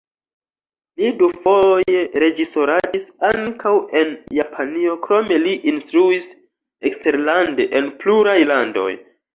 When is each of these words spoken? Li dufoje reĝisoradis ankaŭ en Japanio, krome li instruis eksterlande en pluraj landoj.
Li 1.01 1.09
dufoje 1.19 2.01
reĝisoradis 2.23 3.05
ankaŭ 3.31 3.75
en 4.01 4.17
Japanio, 4.41 4.97
krome 5.07 5.41
li 5.45 5.57
instruis 5.75 6.35
eksterlande 6.93 7.71
en 7.83 7.95
pluraj 8.05 8.41
landoj. 8.55 8.93